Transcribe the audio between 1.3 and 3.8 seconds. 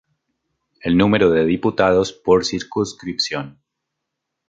diputados por circunscripción.